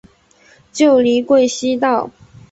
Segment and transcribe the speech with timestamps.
[0.73, 2.09] 旧隶贵西道。